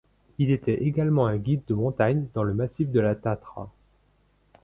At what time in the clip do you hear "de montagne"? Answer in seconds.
1.67-2.25